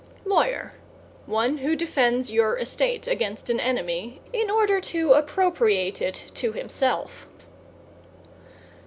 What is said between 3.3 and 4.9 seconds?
an enemy, in order